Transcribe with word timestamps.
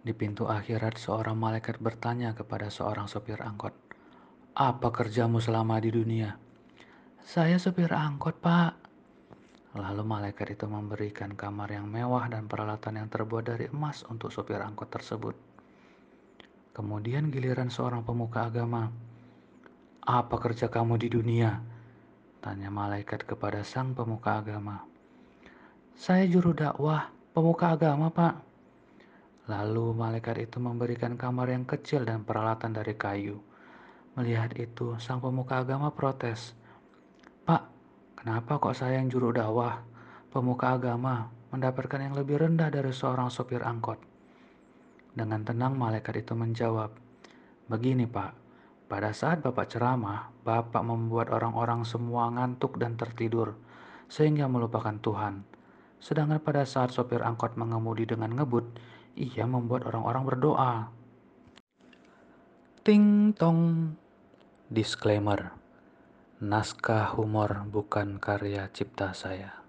Di 0.00 0.16
pintu 0.16 0.48
akhirat, 0.48 0.96
seorang 0.96 1.36
malaikat 1.36 1.76
bertanya 1.76 2.32
kepada 2.32 2.72
seorang 2.72 3.04
sopir 3.04 3.36
angkot, 3.44 3.76
"Apa 4.56 4.88
kerjamu 4.88 5.44
selama 5.44 5.76
di 5.76 5.92
dunia?" 5.92 6.40
"Saya 7.20 7.60
sopir 7.60 7.92
angkot, 7.92 8.40
Pak." 8.40 8.80
Lalu 9.76 10.00
malaikat 10.00 10.56
itu 10.56 10.64
memberikan 10.64 11.36
kamar 11.36 11.76
yang 11.76 11.84
mewah 11.84 12.32
dan 12.32 12.48
peralatan 12.48 12.96
yang 12.96 13.12
terbuat 13.12 13.44
dari 13.52 13.68
emas 13.68 14.00
untuk 14.08 14.32
sopir 14.32 14.56
angkot 14.64 14.88
tersebut. 14.88 15.36
Kemudian 16.72 17.28
giliran 17.28 17.68
seorang 17.68 18.00
pemuka 18.00 18.48
agama, 18.48 18.88
"Apa 20.00 20.40
kerja 20.40 20.72
kamu 20.72 20.96
di 20.96 21.12
dunia?" 21.12 21.60
tanya 22.40 22.72
malaikat 22.72 23.28
kepada 23.28 23.60
sang 23.68 23.92
pemuka 23.92 24.40
agama. 24.40 24.80
"Saya 25.92 26.24
juru 26.24 26.56
dakwah, 26.56 27.12
pemuka 27.36 27.76
agama, 27.76 28.08
Pak." 28.08 28.49
Lalu 29.50 29.98
malaikat 29.98 30.46
itu 30.46 30.62
memberikan 30.62 31.18
kamar 31.18 31.50
yang 31.50 31.66
kecil 31.66 32.06
dan 32.06 32.22
peralatan 32.22 32.70
dari 32.70 32.94
kayu. 32.94 33.42
Melihat 34.14 34.54
itu, 34.54 34.94
sang 35.02 35.18
pemuka 35.18 35.66
agama 35.66 35.90
protes. 35.90 36.54
Pak, 37.42 37.66
kenapa 38.14 38.62
kok 38.62 38.78
saya 38.78 39.02
yang 39.02 39.10
juru 39.10 39.34
dakwah, 39.34 39.82
pemuka 40.30 40.78
agama, 40.78 41.34
mendapatkan 41.50 41.98
yang 41.98 42.14
lebih 42.14 42.38
rendah 42.38 42.70
dari 42.70 42.94
seorang 42.94 43.26
sopir 43.26 43.66
angkot? 43.66 43.98
Dengan 45.18 45.42
tenang 45.42 45.74
malaikat 45.74 46.22
itu 46.22 46.38
menjawab, 46.38 46.94
Begini 47.66 48.06
pak, 48.06 48.34
pada 48.90 49.14
saat 49.14 49.42
bapak 49.42 49.66
ceramah, 49.70 50.30
bapak 50.46 50.82
membuat 50.82 51.30
orang-orang 51.30 51.86
semua 51.86 52.30
ngantuk 52.34 52.78
dan 52.78 52.94
tertidur, 52.94 53.58
sehingga 54.06 54.46
melupakan 54.46 54.94
Tuhan. 54.98 55.42
Sedangkan 56.00 56.40
pada 56.40 56.64
saat 56.64 56.96
sopir 56.96 57.20
angkot 57.20 57.60
mengemudi 57.60 58.08
dengan 58.08 58.32
ngebut, 58.32 58.64
ia 59.20 59.44
membuat 59.44 59.84
orang-orang 59.84 60.24
berdoa. 60.24 60.72
Ting 62.80 63.36
tong. 63.36 63.92
Disclaimer. 64.72 65.52
Naskah 66.40 67.12
humor 67.20 67.68
bukan 67.68 68.16
karya 68.16 68.72
cipta 68.72 69.12
saya. 69.12 69.60